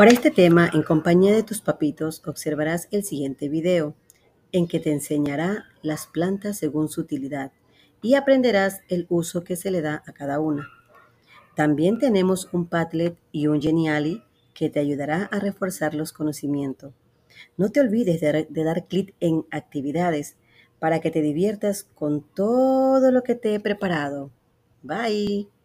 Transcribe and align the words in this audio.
Para 0.00 0.12
este 0.12 0.30
tema, 0.30 0.70
en 0.72 0.82
compañía 0.82 1.34
de 1.34 1.42
tus 1.42 1.60
papitos, 1.60 2.22
observarás 2.26 2.88
el 2.90 3.04
siguiente 3.04 3.50
video, 3.50 3.94
en 4.50 4.66
que 4.66 4.80
te 4.80 4.92
enseñará 4.92 5.66
las 5.82 6.06
plantas 6.06 6.56
según 6.56 6.88
su 6.88 7.02
utilidad 7.02 7.52
y 8.00 8.14
aprenderás 8.14 8.80
el 8.88 9.04
uso 9.10 9.44
que 9.44 9.56
se 9.56 9.70
le 9.70 9.82
da 9.82 10.02
a 10.06 10.12
cada 10.12 10.40
una. 10.40 10.70
También 11.54 11.98
tenemos 11.98 12.48
un 12.50 12.64
Padlet 12.64 13.18
y 13.30 13.48
un 13.48 13.60
Geniali 13.60 14.22
que 14.54 14.70
te 14.70 14.80
ayudará 14.80 15.24
a 15.24 15.38
reforzar 15.38 15.92
los 15.92 16.14
conocimientos. 16.14 16.94
No 17.58 17.68
te 17.68 17.80
olvides 17.80 18.22
de, 18.22 18.46
de 18.48 18.64
dar 18.64 18.86
clic 18.86 19.14
en 19.20 19.44
actividades 19.50 20.38
para 20.78 21.00
que 21.00 21.10
te 21.10 21.20
diviertas 21.20 21.84
con 21.94 22.22
todo 22.22 23.10
lo 23.10 23.22
que 23.22 23.34
te 23.34 23.54
he 23.54 23.60
preparado. 23.60 24.30
Bye. 24.82 25.59